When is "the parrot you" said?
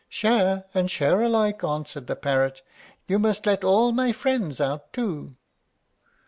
2.07-3.19